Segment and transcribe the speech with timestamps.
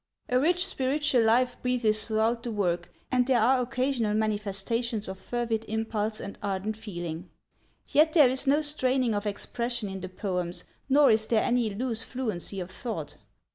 [0.29, 5.63] A rich spiritual life breathes throughout the work, and there are occasional manifestations of fervid
[5.65, 7.29] impulse and ardent feeling.
[7.85, 12.03] Yet there is no straining of expression in the poems nor is there any loose
[12.03, 13.17] fluency of thought.